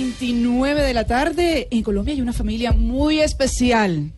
[0.00, 1.68] 29 de la tarde.
[1.70, 4.12] En Colombia hay una familia muy especial.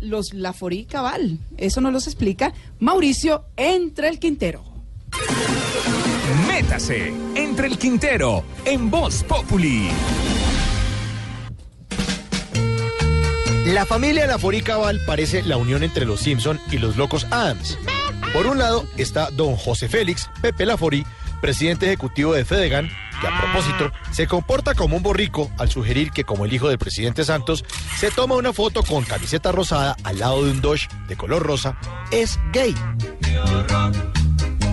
[0.00, 1.38] Los Laforí Cabal.
[1.58, 4.64] Eso nos los explica Mauricio Entre el Quintero.
[6.46, 9.88] Métase entre el Quintero en Voz Populi.
[13.66, 17.76] La familia Laforí Cabal parece la unión entre los Simpson y los locos Adams.
[18.32, 21.04] Por un lado está don José Félix Pepe Laforí,
[21.42, 22.88] presidente ejecutivo de Fedegan,
[23.20, 26.78] que a propósito se comporta como un borrico al sugerir que como el hijo del
[26.78, 27.64] presidente Santos
[27.96, 31.78] se toma una foto con camiseta rosada al lado de un Dodge de color rosa,
[32.10, 32.74] es gay.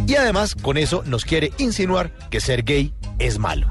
[0.07, 3.67] Y además con eso nos quiere insinuar que ser gay es malo.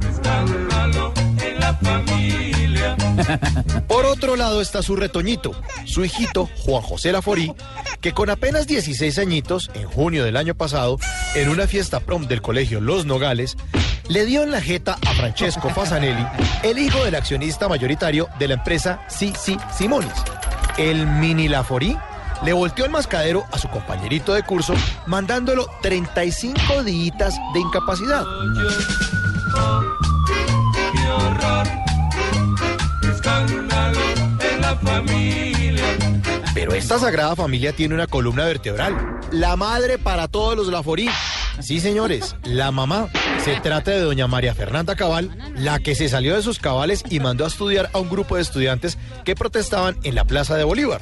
[3.88, 5.52] Por otro lado está su retoñito,
[5.84, 7.52] su hijito Juan José Laforí,
[8.00, 10.98] que con apenas 16 añitos, en junio del año pasado,
[11.34, 13.56] en una fiesta prom del colegio Los Nogales,
[14.08, 16.26] le dio en la jeta a Francesco Fasanelli,
[16.62, 20.12] el hijo del accionista mayoritario de la empresa CC Simonis.
[20.76, 21.96] El mini Laforí
[22.44, 24.74] le volteó el mascadero a su compañerito de curso,
[25.06, 28.24] mandándolo 35 días de incapacidad.
[36.54, 41.08] Pero esta sagrada familia tiene una columna vertebral, la madre para todos los Laforí.
[41.60, 43.08] Sí, señores, la mamá.
[43.44, 47.20] Se trata de doña María Fernanda Cabal, la que se salió de sus cabales y
[47.20, 51.00] mandó a estudiar a un grupo de estudiantes que protestaban en la Plaza de Bolívar.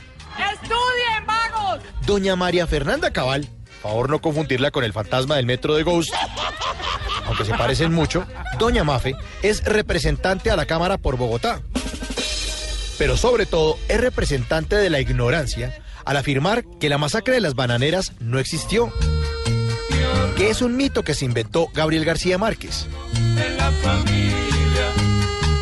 [0.53, 1.81] ¡Estudien, vagos!
[2.07, 3.49] Doña María Fernanda Cabal,
[3.83, 6.13] favor no confundirla con el fantasma del metro de Ghost,
[7.27, 8.27] aunque se parecen mucho,
[8.59, 11.61] Doña Mafe es representante a la Cámara por Bogotá.
[12.99, 15.75] Pero sobre todo es representante de la ignorancia
[16.05, 18.93] al afirmar que la masacre de las bananeras no existió,
[20.37, 22.87] que es un mito que se inventó Gabriel García Márquez.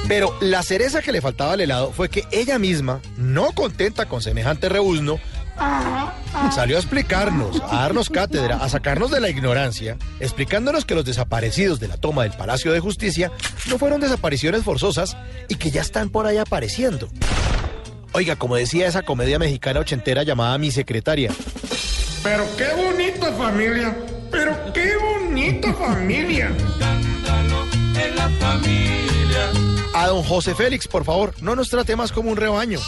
[0.08, 4.22] Pero la cereza que le faltaba al helado fue que ella misma, no contenta con
[4.22, 5.20] semejante rebuzno,
[6.52, 11.78] salió a explicarnos, a darnos cátedra, a sacarnos de la ignorancia, explicándonos que los desaparecidos
[11.78, 13.30] de la toma del Palacio de Justicia
[13.68, 15.16] no fueron desapariciones forzosas
[15.48, 17.08] y que ya están por ahí apareciendo.
[18.12, 21.32] Oiga, como decía esa comedia mexicana ochentera llamada Mi Secretaria,
[22.24, 23.96] Pero qué bonita familia.
[24.30, 26.50] Pero qué bonita familia.
[29.92, 32.78] a don José Félix, por favor, no nos trate más como un rebaño.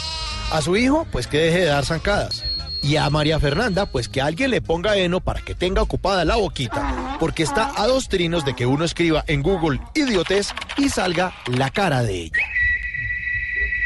[0.51, 2.43] A su hijo, pues que deje de dar zancadas.
[2.81, 6.35] Y a María Fernanda, pues que alguien le ponga heno para que tenga ocupada la
[6.35, 11.33] boquita, porque está a dos trinos de que uno escriba en Google idiotez y salga
[11.47, 12.43] la cara de ella.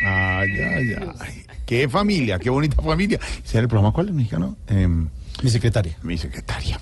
[0.05, 1.43] Ay, ay, ay.
[1.65, 3.19] Qué familia, qué bonita familia.
[3.43, 4.55] ¿Ese era el programa cuál es mexicano?
[4.67, 5.09] Em,
[5.43, 5.97] Mi secretaria.
[6.01, 6.79] mi secretaria.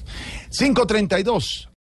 [0.57, 1.67] 532.